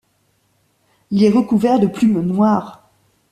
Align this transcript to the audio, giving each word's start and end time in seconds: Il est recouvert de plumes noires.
Il 1.11 1.23
est 1.23 1.29
recouvert 1.29 1.79
de 1.79 1.85
plumes 1.85 2.21
noires. 2.21 2.89